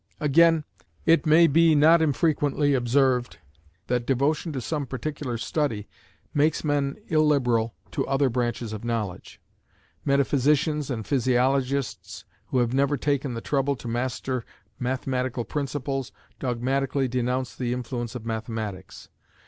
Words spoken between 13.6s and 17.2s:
to master mathematical principles dogmatically